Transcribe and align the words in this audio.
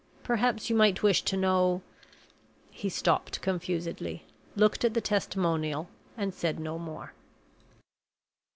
Perhaps 0.23 0.67
you 0.67 0.75
might 0.75 1.03
wish 1.03 1.21
to 1.21 1.37
know" 1.37 1.83
He 2.71 2.89
stopped 2.89 3.39
confusedly, 3.41 4.25
looked 4.55 4.83
at 4.83 4.95
the 4.95 4.99
testimonial, 4.99 5.89
and 6.17 6.33
said 6.33 6.59
no 6.59 6.79
more. 6.79 7.13